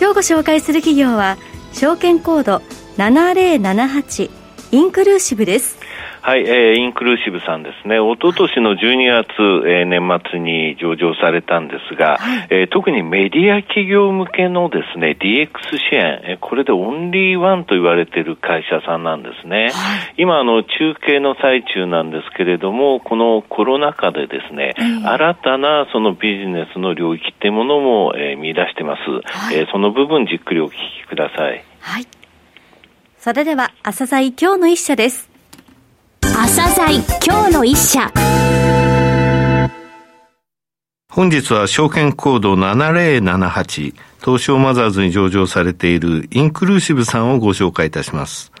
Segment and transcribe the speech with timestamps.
[0.00, 1.36] 今日ご紹介する企業は
[1.74, 2.62] 証券コード
[2.96, 4.30] 7078
[4.72, 5.78] インクルーシブです。
[6.22, 9.32] はい、えー、インクルーシブさんですね、一昨年の12月、
[9.66, 19.70] えー、年末に上場されたんですが、はい、えー、特にメディア企業向けのですね、DX 支援、えー、これでオンリーワンと言われている会社さんなんですね。
[19.72, 31.64] はい、今、あの、中継の最中なんですけれども、このコロナ禍でですね、新たなそのビジネスの領域っていうものも、えー、見出してます、はい、えー、その部分じっくりお聞きください。
[31.80, 32.06] はい。
[33.16, 35.29] それでは、朝鮮今日の一社です。
[36.42, 38.10] 朝鮮今日の一社
[41.12, 48.52] 本日は証券コード7078東証マザーズに上場されているインクルーシブさんをご紹介いたします。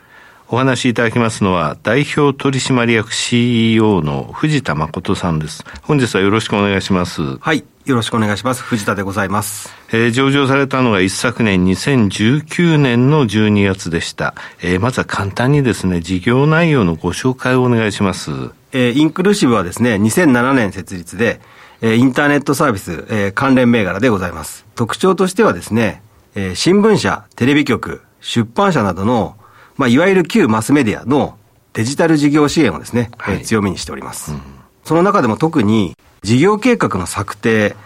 [0.50, 5.64] お話しいただきますのは代表取締役 CEO の藤田誠さんです。
[5.80, 7.38] 本日はよろしくお願いします。
[7.38, 7.64] はい。
[7.90, 8.62] よろしくお願いします。
[8.62, 9.74] 藤田でございます。
[9.92, 14.34] えー、上場されたのが一昨年2019年の12月でした。
[14.62, 18.30] えー、まずは簡単にですね、事業内容のご紹介をお願いします。
[18.72, 21.40] えー、インクルーシブはですね、2007年設立で、
[21.82, 24.64] えー、インターネットサービス、えー、関連銘柄でございます。
[24.74, 26.02] 特徴としてはですね、
[26.34, 29.36] えー、新聞社、テレビ局、出版社などの
[29.80, 31.38] まあ、いわゆる旧マスメディアの
[31.72, 34.32] デジタル事業支援をですね、はい、強みにしております。
[34.32, 34.40] うん、
[34.84, 37.76] その中でも特に事業計画の策定、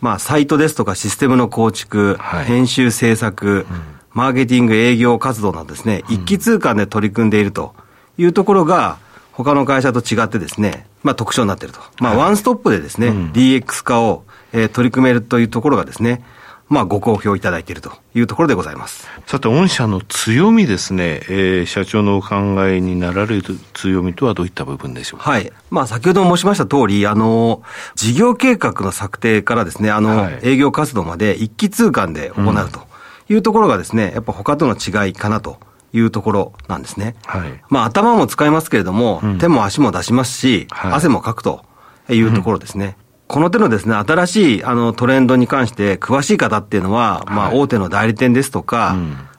[0.00, 3.80] まあ、サイトですとかシステムの構築、はい、編集制作、うん、
[4.12, 7.74] マーケティング営業活動などですね、一気通貫で取り組んでいると
[8.18, 8.98] いうところが、
[9.32, 11.80] 他の会社と違ってですね、まあ特徴になっていると。
[11.98, 16.22] まあ、ワンストップでですね、うん、DX 化を、えー、取り組めるというところがですね、
[16.70, 19.08] まあ、ご好評いただいているというところでございます。
[19.26, 22.36] さて、御社の強みですね、えー、社長のお考
[22.68, 25.28] えになられる強みとはどういった部分でしょうか？
[25.28, 25.52] はい。
[25.68, 27.62] まあ、先ほど申しました通り、あの、
[27.96, 32.86] 事業計画の策定からですね、あの、はい、営業活動まで一気通貫で行うと
[33.28, 35.58] いうところがですね、やっぱ他との違いかなと。
[35.92, 37.16] いうところなんですね。
[37.26, 37.60] はい。
[37.68, 41.64] まあ頭も使いますけれども、うん、手も足も出しますし、はい、汗もかくと
[42.08, 42.96] いうところですね。
[43.04, 48.96] うんこの手のですね、新しいあのトレンドに関して詳しい方っていうのは、まあ大手の代理店ですとか、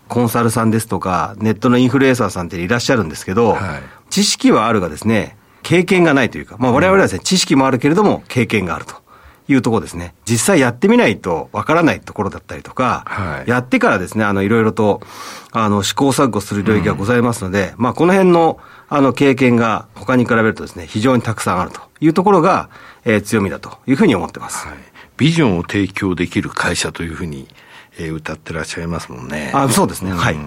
[0.07, 3.57] コンサルさんですとか、ネットのインフルエンサーさんっていらっしゃるんですけど、
[4.09, 8.95] 知識はあるがですね、経験がないというか、まあ我々はですね、知識もあるけれども経験があると。
[9.49, 10.13] いうところですね。
[10.23, 15.01] 実際やってみないとわからないところだったりとか、はい、やってからですね、あの、いろいろと、
[15.51, 22.69] あの、試行錯誤する領域がございますので、うん、まあ、この辺の、あの、経験が他に比べるとですね、非常にたくさんあるというところが、
[23.05, 24.67] えー、強みだというふうに思ってます。
[24.67, 24.77] はい、
[25.17, 27.47] ビジョンを提供できる会社というふうに、
[27.97, 29.51] えー、歌ってらっしゃいますもんね。
[29.53, 30.11] あそうですね。
[30.11, 30.37] うん、はい。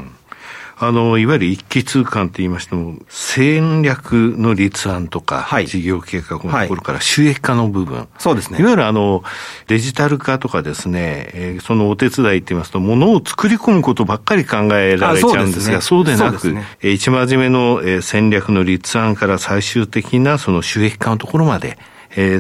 [0.77, 7.99] あの、いわゆる一気通貫って言いましても、戦略の立案とか、はい、事業計画のところから収益化の部分。
[7.99, 8.59] はい、そうですね。
[8.59, 9.23] いわゆるあの、
[9.69, 21.79] デジタル化とかですね、えー、そのお手伝いって言いますと、ものを作り込むことばっかり考えられちゃうんですが、そうでなく、ね、えー、一番初めの、えー、戦略の立案から最終的なその収益化のところまで、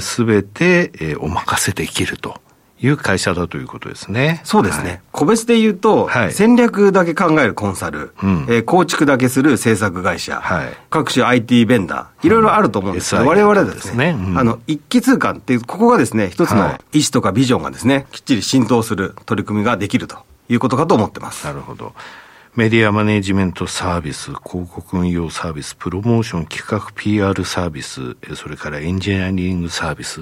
[0.00, 2.40] す、べ、て、えー、お任せできると。
[2.80, 4.40] いう会社だということですね。
[4.44, 4.88] そうですね。
[4.88, 20.18] はい、個別で言うと、はい、戦略だけ考えるコンサル、うん、えー、構築だけする制作会社、はい、各種 IT ベンダー、いろいろあると思うんですけど、うん、我々はですね、すねうん、あの、一気通貫っていう、ここがですね、一つの意思とかビジョンがですね、きっちり浸透する取り組みができると
[20.48, 21.46] いうことかと思ってます。
[21.46, 21.94] なるほど。
[22.56, 30.20] メディアマネジメントサービス、広告運用サービス、プロモーション企画 PR サービス、それからエンジニアリングサービス、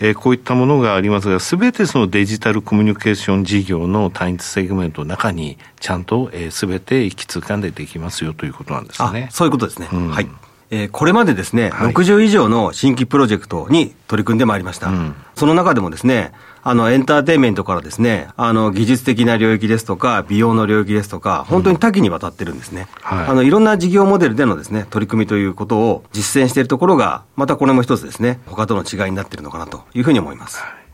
[0.00, 9.28] えー、こういったものがありますが、すべてそのデジタルコミュニケーション事業の単一セグメントの中に、ちゃんとすべ、えー、て一気通貫でできますよということなんですね。
[9.30, 9.88] そういうことですね。
[9.92, 10.28] うん、はい。
[10.70, 14.88] えー、これまでですね、はい、60以上の新規プロジェクトに取り組んでまいりました。
[14.88, 16.32] うん、その中でもですね、
[16.62, 22.88] あの、エンターテインメントからですね、あの、技術的な領域ですとか、美容の領域ですとか、本当に多岐にわたってるんですね。
[23.10, 30.60] うんはい、あの、いろんな事業モデルでのですね、取り組みということを実践しているところが、またこれも一つですね、他との違いになっているのかなというふうに思います。
[30.60, 30.88] はい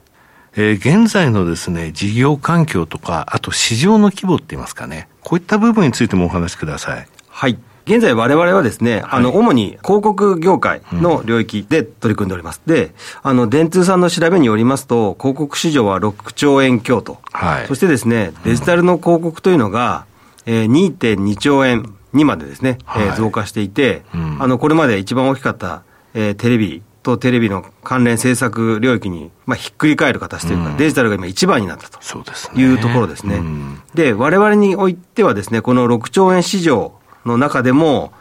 [0.56, 7.08] えー、現在のですね、事業環境とか、あと市場の規模って言いますかね、こういった部分についてもお話しください。
[7.28, 7.58] はい。
[7.86, 12.62] 現在我々はですね、あの、主に広告業界の領域で取り組んでおります。
[12.66, 17.18] で、あの、電通さんの調べによりますと、広告市場は6兆円強と。
[17.32, 20.06] はい、そしてですね、デジタルの広告というのが、
[20.46, 25.82] えー、2.2兆円にまでですね、はい、えー、増加していて、うん、あの、これまで一番大きかった、
[26.14, 31.98] えー、テレビとテレビの関連政策領域に、まあ、ひっくり返る形というか、うん、デジタルが今一番になったと
[32.58, 33.42] いうところですね。
[33.94, 38.12] で、われわれにおいてはですね、この6兆円市場の中でも、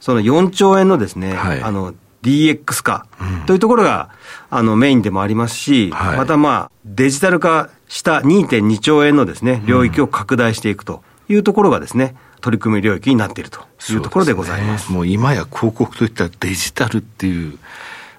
[0.00, 3.06] その4兆円のですね、はい、あの、DX 化
[3.46, 4.10] というところが、
[4.50, 13.60] うん、あの、メインでもありますし、はい、またまあ、デジタル化した2.2兆円のですね、領域を拡大していくというところがですね、取り組み領域になっていると
[13.90, 14.86] いうところでございます。
[14.86, 17.58] すね、もう今や広告といったらデジタルっていう、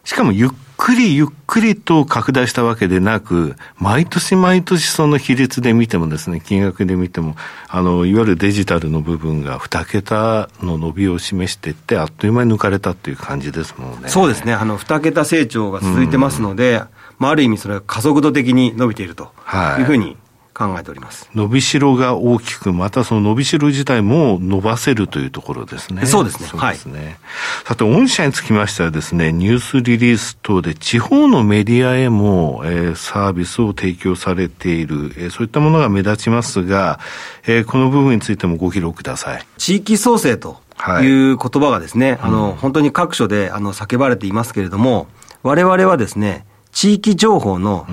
[0.03, 0.49] しかもゆっ
[0.81, 7.35] くりゆっくりと拡大したわけでなく、毎年毎年その比率で見てもですね、金額で見ても、
[7.67, 14.09] あの、いわゆるデジタルの部分が2桁の伸びを示していって、あっという間に抜かれたっていう感じですもんね。
[14.09, 14.53] そうですね。
[14.53, 16.81] あの、2桁成長が続いてますので、
[17.19, 19.31] まあ、ある意味それは加速度的に伸びていると
[19.77, 20.17] いうふうに
[20.61, 26.05] 考えております伸びしろが大きく、またその伸びしろ自体も伸ばせるというところですね。
[26.05, 26.47] そうですね。
[26.47, 26.99] そうですね。
[26.99, 27.17] はい、
[27.65, 36.99] さて、御社につきましてはですね、ニュースリリース等で地方のメディアへも、えー、サービスを提供されている、えー、そういったものが目立ちますが、
[37.47, 39.45] えー、この部分についてもご記録ください。
[39.57, 40.57] 地域創生と
[41.01, 45.07] いう言葉がですね、はい、あの、うん、本当に各所であの叫ばれていますけれども、
[45.43, 47.87] 我々はですね、地域情報の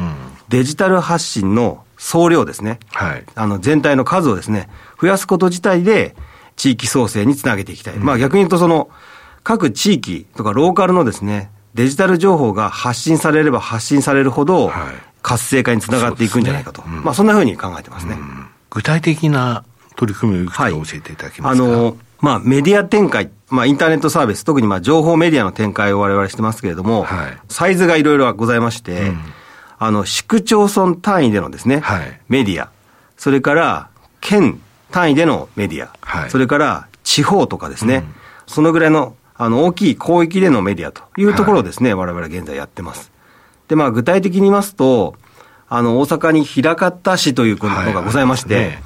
[0.49, 2.79] デジタル発信の総量ですね。
[2.93, 3.25] はい。
[3.35, 6.17] あの、全体の数をですね、増やすこと自体で、
[6.59, 7.95] 地域創生につなげていきたい。
[7.95, 8.91] うん、まあ逆に言うとその、
[9.45, 14.71] 各地域とかローカルのですね、デジタル情報が発信されれば発信されるほど、
[15.23, 16.83] 活性化につながっていくんじゃないかと。
[16.83, 18.15] ねうん、まあそんなふうに考えてますね。
[18.15, 19.65] うん、具体的な
[19.97, 29.21] 取り組みをいくつか教えていただけますか、はい、あの、まあメディア展開、まあインターネットサービス、特にまあ情報メディアの展開を我々してますけれども、はい、サイズがいろいろございまして、うん
[29.79, 32.71] あの、市区町村単位でのですね、はい、メディア、
[33.17, 33.89] それから
[34.21, 34.61] 県
[34.91, 38.15] 単位でのメディア、はい、それから地方とかですね、うん、
[38.47, 43.13] そのぐらいのあの大きい広域でのメディアというところをですね、はい、我々現在やってます。
[43.69, 45.15] で、まあ具体的に言いますと、
[45.69, 48.83] あの、大阪に枚方市というのがございまして、はいね、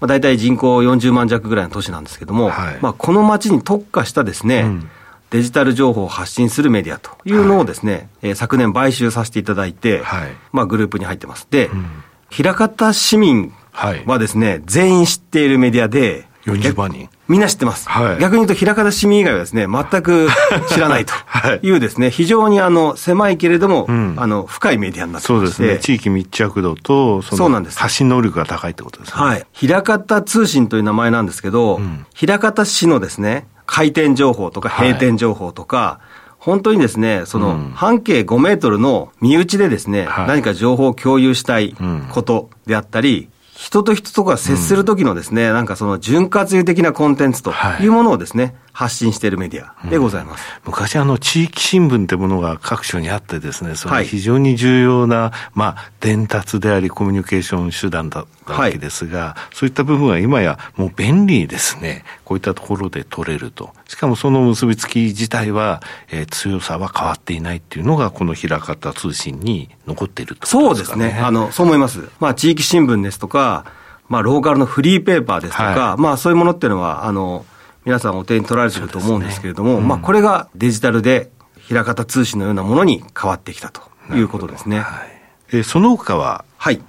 [0.00, 4.90] まあ、大体人口40万弱ぐらいの都市なんですけども、はい、まあこの町に特化したですね、うん
[5.30, 11.46] デジタル情報を発信するメディアというのをですね、はい、えー、昨年買収させていただいて、はい、まあグループに入ってます。
[11.50, 11.86] で、うん、
[12.28, 17.08] 平方市民はですね、はい、全員知っているメディアで、40万人。
[17.28, 17.88] みんな知ってます。
[17.88, 20.28] はい、逆に言うと、平方市民以外はですね、全く
[20.72, 21.14] 知らないと
[21.62, 21.70] い。
[21.70, 25.78] うですね、非常にあの、狭いけれども、うん、あの、深いメディアになってそうですね。
[25.78, 29.22] 地域密着度と、その、発信能力が高いってことですね。
[29.22, 29.46] はい。
[29.52, 41.76] 平方通信という名前なんですけど、うん、平方市のですね、開店情報とか閉店情報とか、はい、本当にですね、その半径5メートルの身内でですね、何か情報を共有したい
[42.10, 50.44] ことであったり、人と人とか接するときのですね、うん、なんかその潤滑油的なコンテンツというものをですね、はい、発信しているメディアでございます。
[50.64, 63.74] うん、昔あの地域新聞ってものが各所にあってですね、それ非常に重要な、はい、まあ伝達でありコミュニケーション手段だったわけですが、はい、そういった部分は今やもう便利ですね、こういったところで取れると。
[63.86, 71.20] しかもその結びつき自体は、えー、強さは変わっていないっていうのがこの平方通信に残っていると、ね、そうですね。
[71.22, 72.08] あの、そう思います。
[72.18, 73.66] まあ地域新聞ですとか、
[74.08, 77.46] まあ、ローカルのフリーペーパーですとか、はい、まあ、そういうものっていうのは、あの、
[77.84, 83.82] 皆さんお手に取られてると思うんですけれども、ねうん、まあ、これがデジタルで、平方通信のようなものに変わってきたと
[84.12, 84.80] いうことですね。
[84.80, 85.08] はい、
[85.52, 86.44] えその他は？
[86.58, 86.80] はい。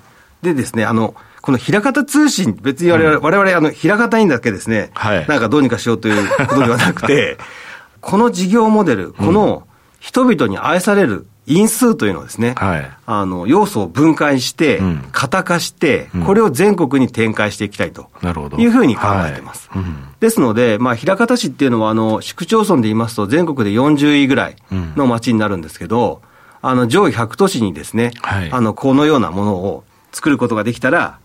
[0.41, 7.37] でですね、あの、この平方通信、別に我々、うん、我々、あの、平方にだけですね、はい、なんかどうにかしようということではなくて、
[8.01, 9.67] この事業モデル、この
[9.99, 14.79] 人々に愛される因数というのをですね、はい、あの、要素を分解して、
[15.11, 18.09] 型化して、これを全国に展開していきたいと
[18.57, 19.69] いうふうに考えています。
[19.71, 19.83] はい。
[19.83, 24.55] うん、ですので、まあ、枚方市っていうのは、あの、市区町村で言いますと、全国で40位ぐらい
[24.95, 26.21] の町になるんですけど、
[26.61, 31.17] あの、上位100都市にですね、はい、あの、このようなものを作ることができたら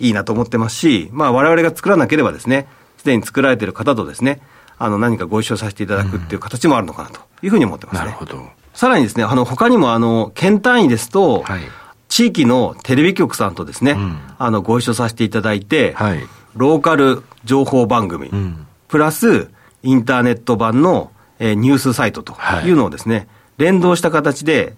[0.00, 2.66] いいなと思ってますし、まあ、我々が作らなければですね、
[2.98, 4.40] すでに作られている方とですね、
[4.78, 8.06] あの、何かご一緒させていただくっていう形もあるのかなというふうに思ってますね。
[8.06, 8.59] なるほど。
[8.80, 11.60] さらにですね、あの、他にも、あの、県単位ですと、はい、
[12.08, 16.20] 地域のテレビ局さんとですね、うん、あの、ご一緒させていただいて、はい、
[16.54, 19.50] ローカル情報番組、うん、プラス、
[19.82, 22.34] インターネット版の、えー、ニュースサイトと
[22.64, 22.70] い。
[22.70, 23.26] うのをですね、はい、
[23.58, 24.76] 連動した形で、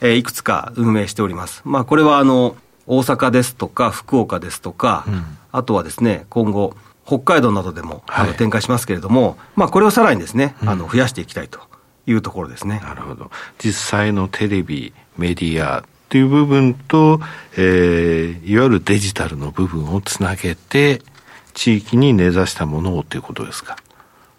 [0.00, 1.60] えー、いくつか運営しております。
[1.66, 2.56] まあ、これは、あの、
[2.86, 11.60] 大阪ですとか、福岡ですとか、うん、あとはですね、今後、北海道などでも、あの展開しますけれども、まあ、これをさらにですね、あの増やしていきたいと
[12.06, 12.80] いうところですね。
[12.82, 13.30] なるほど。
[13.58, 17.20] 実際のテレビ、メディアっていう部分と、
[17.56, 21.02] えー、いわゆるデジタルの部分をつなげて、
[21.54, 23.76] 地域に根ざしたものをということですか？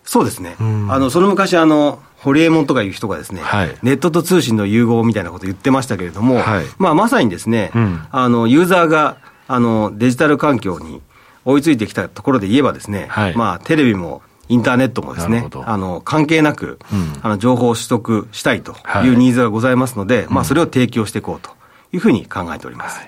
[0.04, 0.56] そうですね。
[0.60, 0.64] あ
[1.00, 9.18] の、その昔、あの、ホリエモンとかいう人がですね、はい、ネットと通信の融合みたいなことを言ってましたけれども、はい、まあ、まさにですね、うん、あの、ユーザーが、
[9.48, 11.02] あの、デジタル環境に
[11.46, 21.52] 追いついてきたところで言えばですね、はい、まあ、テレビも、インターネットもですね、あの、関係なく、うん、あの、情報を取得したいというニーズがございますので、まあ、それを提供していこうと
[21.94, 23.02] いうふうに考えております。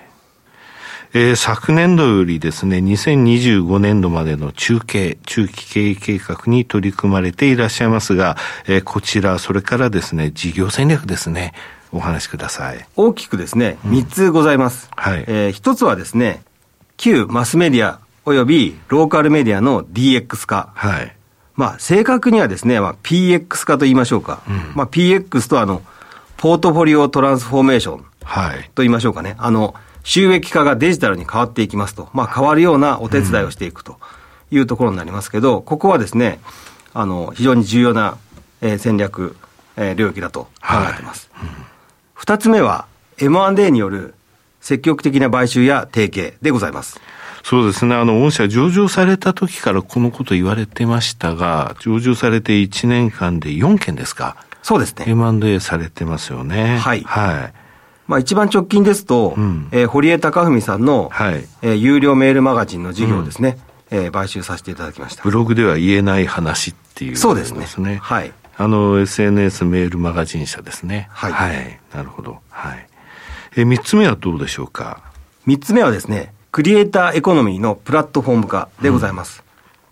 [1.17, 8.35] えー、昨年度よりですね、2025年度までの中継、中期経営計画に取り組まれていらっしゃいますが、
[8.67, 11.53] えー、こちら、それからですね、事業戦略ですね、
[11.93, 12.85] お話しください。
[12.97, 14.89] 大きくですね、3つございます。
[14.91, 15.23] うん、はい。
[15.27, 16.43] えー、1つはですね、
[16.97, 20.73] 旧マスメディア及びローカルメディアの DX 化。
[20.75, 21.14] はい。
[21.55, 24.41] まあ、正確にはですね、まあ、PX 化と言いましょうか。
[24.47, 25.81] うん、まあ、PX とは、あの、
[26.37, 28.05] ポートフォリオトランスフォーメーション。
[28.23, 28.63] はい。
[28.75, 29.35] と言いましょうかね。
[29.37, 33.97] あの、収益化がデジタルに変わっていきますと、まあ、変わるようなお手伝いをしていくと
[34.51, 36.39] いうところになりますけど、ここはですね、
[36.93, 38.17] あの、非常に重要な、
[38.61, 39.35] えー、戦略、
[39.77, 41.29] えー、領域だと考えています。
[42.15, 42.85] 二、はい、つ目は、
[43.17, 44.14] M&A による
[44.65, 46.99] 積極的な買収や提携でございます。
[47.43, 47.93] そうですね。
[47.93, 55.05] あの、御社上場された時からこのこと言われてましたが、上場されて1年間で4件ですかそうですね。
[55.07, 56.79] M&A されてますよね。
[56.79, 57.03] はい。
[57.03, 57.53] はい。
[58.07, 63.59] まあ、一番直近ですと、うん、えー、堀江貴文さんの、はいえー、有料メールマガジンの事業ですね、
[63.91, 67.99] うん、えー、買収させていただきましたブログでは言えない話っていう、ね、そうですね。
[68.01, 68.33] はい。
[68.57, 71.07] あの、SNS メールマガジン社ですね。
[71.11, 71.31] はい。
[71.31, 71.79] はい。
[71.93, 72.39] なるほど。
[72.49, 72.87] はい。
[73.55, 75.01] えー、三つ目はどうでしょうか？
[75.45, 79.43] 三つ目はですね、クリエイターエコノミーのプラットフォーム化でございます。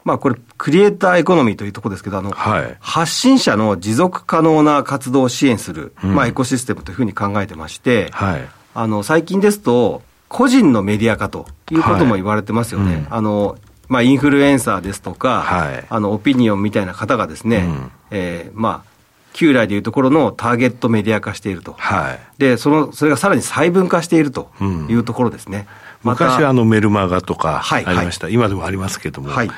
[0.03, 12.91] まあこれ、クリエイターエコノミーというところですけど、あの、はい、発信者の持続可能な活動を支援する、うん、まあエコシステムというふうに考えてまして、はい、あの、最近ですと、個人のメディア化ということも言われてますよね。
[12.93, 18.92] はいうん、あの、まあ、インフルエンサーですとか、はい、あの、オピニオンみたいな方がですね、うん、えー、まあ、
[19.33, 21.75] 旧来でいうところのターゲットメディア化していると。
[21.77, 24.51] はい、で、その、それがさらに細分化していると
[24.89, 25.67] いうところですね。
[26.03, 28.27] うん、昔はあのメルマガとかありました。
[28.27, 29.29] はい、今でもありますけども。
[29.29, 29.51] はい、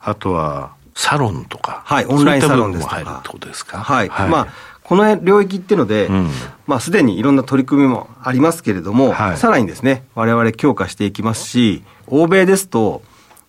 [0.00, 1.82] あとは、サロンとか。
[1.84, 3.20] はい、オンラインサロンですとか。
[3.22, 3.78] とですか？
[3.78, 4.08] はい。
[4.08, 4.46] はい、まあ、
[4.82, 6.30] この領域っていうので、うん、
[6.66, 13.02] まあ、すでにいろんな取り組みもありますけれども、はい、さらにですね、我々強化していきますし、欧米ですと、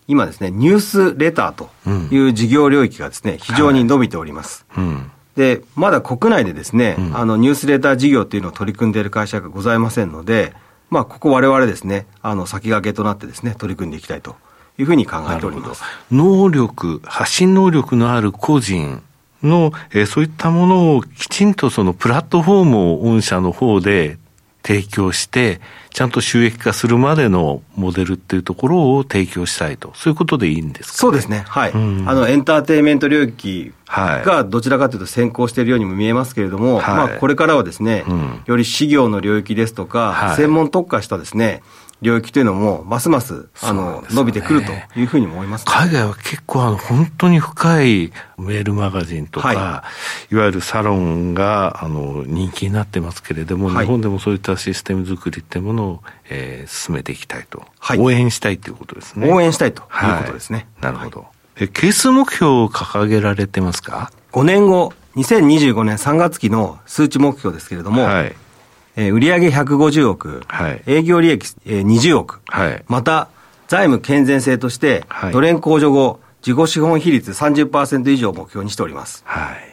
[0.06, 1.70] 今ですね、ニュースレターと
[2.14, 4.66] いう事業領域がですね、非常に伸びております。
[4.68, 10.52] はい、うんで、まだ国内でですね、うん、あの、ニュースレター事業っていうのを取り組んでいる会社がございませんので、
[10.90, 14.36] まあ、ここ我々ですね、あの、先駆けとなってですね、取り組んでいきたいと
[14.78, 15.82] いうふうに考えております。
[16.10, 19.02] 能力、発信能力のある個人
[19.42, 24.18] の、えー、そういったものをきちんとそのプラットフォームを御社の方で
[24.62, 31.44] 提供して、ちゃんと収益化するまでのモデルっていうところを提供したいと、そういうことでいいんですか、ね、そうですね。
[31.46, 31.72] はい。
[31.72, 41.62] うん、あの、エンターテインメント領域がどちらかというと先行しているようにも見えますけれども、はい、まあ、これからはですね、うん、より事業の領域ですとか、はい、専門特化したですね、
[42.02, 49.84] 領域というのも、ますます、あの、伸びてくるというふうに思います、海外は結構、あの、本当に深いメールマガジンとか、は
[50.28, 59.32] い、いわゆるサロンが、あの、人気になってますけれども、はい、日本でもそういったシステム作りっていうものを、えー、進めていきたいと、はい、応援したいということですね。
[59.32, 60.66] 応援したいということですね。
[60.80, 61.26] なるほど。
[61.56, 68.34] え、係数目標を掲げられてますか ?5 年後、2025年3月期の数値目標ですけれども、はい、
[68.96, 73.28] えー、売上150億、はい、営業利益、えー、20億、はい、また
[73.68, 79.22] 財務健全性として、はい、ドレン控除後、自己資本比率30%以上を目標にしております。
[79.24, 79.72] はい。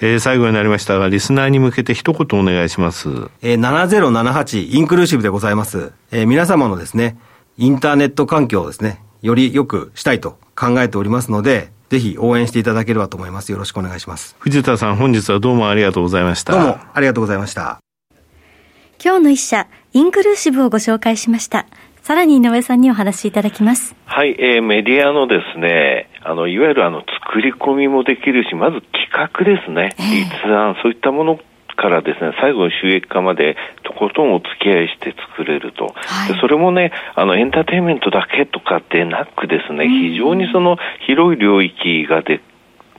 [0.00, 3.08] えー、最後になりましたが、リスナーに向けて一言お願いします。
[3.42, 5.92] えー、7078インクルーシブでございます。
[6.12, 7.16] えー、皆様のですね、
[7.56, 13.52] インターネット環境をですね、より良くしたいと考えておりますので、ぜひ応援していただければと思います。
[13.52, 14.36] よろしくお願いします。
[14.38, 16.52] 藤田さん、本日はどうもありがとうございました。
[16.52, 17.85] どうもありがとうございました。
[19.02, 21.66] 今日の一社、インクルーシブをご紹介しました。
[22.00, 23.94] さらに井上さんにお話しいただきます。
[24.06, 31.38] はい、えー、メディアのですね、あの、いわゆるあの、作り込みもできるし、まず企画ですね、立案、そういったもの
[31.76, 35.94] からですね、最後の収益化までとことんお付き合いして作れると。
[35.94, 42.40] はい、でそれもね、あの、エンターテインメントだけとかでなくですね、非常にその広い領域がで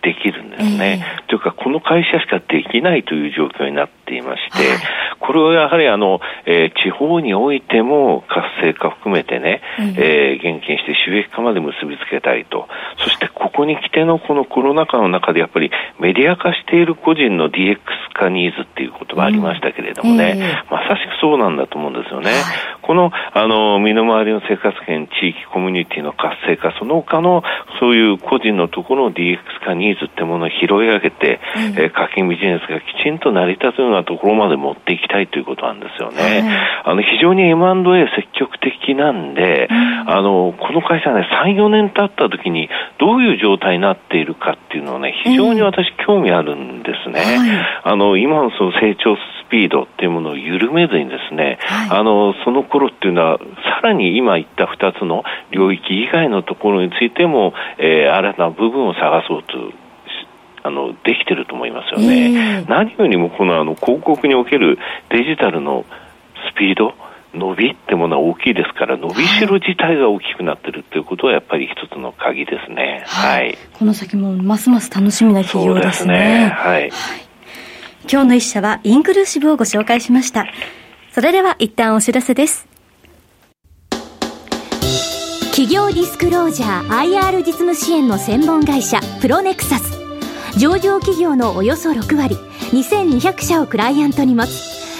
[0.07, 1.03] できるんですね。
[1.03, 4.77] えー、というか、この会社しかできないという状況になっていまして、はい、
[5.19, 12.69] これはやはりあの、えー、地方においても活性化含めてね、うん、えー、現金して収益化まで結びつけたいと。
[12.99, 17.79] そしてここに来てのこのコロナ禍の中でやっぱりメディア化している個人の DX
[18.13, 20.61] 化ニーズっていう言葉ありましたけれどもね、うんえ。
[20.61, 22.29] ー、まさしくそうなんだと思うんですよね。
[22.29, 22.43] はい、
[22.83, 27.41] この、あの、身の回りの生活圏、地域コミュニティの活性化、その他の
[27.79, 36.45] そういう個人のところの DX 化ニーズってものを拾い上げて、うん、えー、課金ビジネスがきちんと成り立つようなところまで持っていきたいということなんですよね。
[36.85, 47.23] あの、非常に M&A 積極的なんで、うん、あの、この会社ね、3、4年経った時にどういう状態になっているかっていうのはね、非常に私興味あるんですね。
[47.83, 53.39] あの、今のその成長スピードっていうものを緩めずにですね、はい、あの、その頃っていうのは、
[53.81, 59.71] さらに今言った2つの領域以外のところについても、えー、新たな部分を探そうと
[60.63, 62.59] あのできてると思いますよね。
[62.59, 64.77] えー、何よりもこのあの広告における
[65.09, 65.85] デジタルの
[66.51, 66.93] スピード、
[67.37, 73.03] 伸びってものは大きいですから、伸びしろ自体が大きくなってるということは、やっぱり一つの鍵ですね。
[73.05, 73.43] はい。
[73.43, 76.13] はい、この先もますます楽しみな企業ですね。
[76.13, 76.91] ねはい、はい。
[78.11, 80.47] 今日の一社はインクルーシブをご紹介しました。
[81.11, 82.67] それでは一旦お知らせです。
[85.51, 89.97] 企業ディスクロージャー IR 実務支援の専門会社プロネクサス
[90.59, 92.35] 上場企業のおよそ6割
[92.71, 94.66] 2200社をクライアントに持つ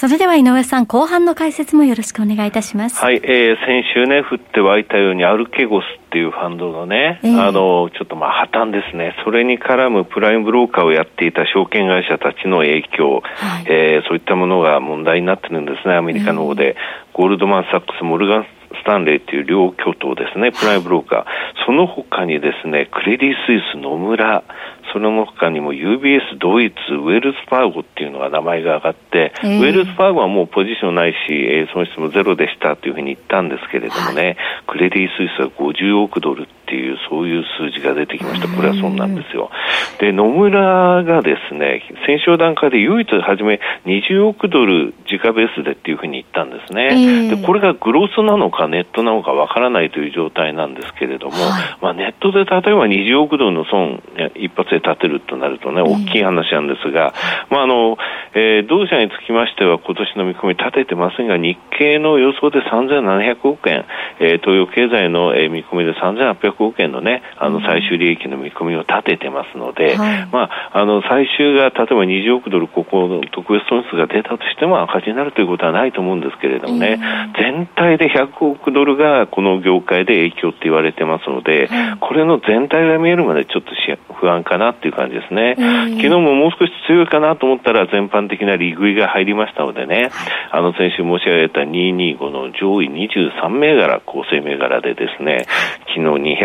[0.00, 3.04] それでは井上さん、後半の解説もよろしくお願いいたします。
[3.04, 9.14] はい、えー、先週ね、降って湧いたようにアルケゴスっていうファンドのね、えー、あの、ちょっとまあ破綻ですね。
[9.26, 16.76] それに絡むプライムブローカーをやっていた証券会社たちの影響、はい、えー、そういったものが問題になってるんですね、アメリカの方で。
[17.12, 21.24] ゴールドマン・サックス、モルガン・スタンレーっていう両巨頭ですね、プライムブローカー。
[21.66, 24.44] その他にですね、クレディ・スイス、野村、
[24.92, 38.48] その他にも UBS、ドイツ、ウェルズファーゴっていうのが名前が上がって、ウェルズファーゴはもうポジションないし、えー、損失もゼロでしたというふうに言ったんですけれどもね、はい、クレディ・スイスは50億ドルっていう、そういう数字が出てきました。
[38.48, 39.50] これはそうなんですよ。
[39.98, 46.88] で、野村がですね、先週段階で唯一初め20億ドル自家ベースでっていうふうに言ったんですね。
[46.92, 54.02] えー、で、これがグロスなのかネットなのかわからないという状態なんですけれども、はい、まあネットで例えば20億ドルの損
[54.36, 57.14] 一発で立てるとなるとね、大きい話なんですが、
[57.50, 57.96] まああの、
[58.34, 63.84] えー、同社につきましては今年の見込み立ててますが、日経の予想で3700億円、
[64.20, 77.00] えー、東洋経済の、えー、見込みで3800億円のね、あの最終利益の見込みを立ててますので、はい、まあ、あの最終が例えば20億ドル、ここの特別損失が出たとしても赤字になるということはないと思うんですけれどもね、
[77.38, 81.68] 全体で100億ドルがこの業界で影響って言われてますので、
[82.00, 83.70] これの全体が見えるまでちょっと
[84.14, 85.56] 不安かなっていう感じですね。
[85.56, 90.10] 昨日ももう少し強いかなと思ったら全般的な利食いが入りましたのでね、
[90.50, 95.46] あの先週申し上げた225の上位23銘柄、構成銘柄でですね、
[95.88, 96.36] 昨日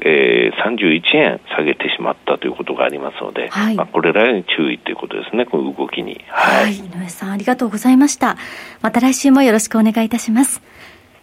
[0.00, 6.20] 231円下げてしまったということがありますので、はい、まあ、これらに注意ということですね、この動きに。
[6.28, 6.64] はい。
[6.64, 8.36] はい、井上さん、ありがとうございました。
[8.82, 10.62] また来週もよろしくお願いいたします。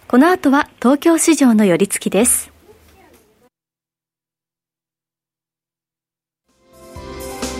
[0.07, 2.56] この後は東京市場の寄り付きです。